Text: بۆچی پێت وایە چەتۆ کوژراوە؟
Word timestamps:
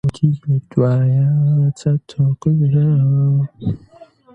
بۆچی 0.03 0.29
پێت 0.41 0.69
وایە 0.79 1.29
چەتۆ 1.79 2.23
کوژراوە؟ 2.41 3.43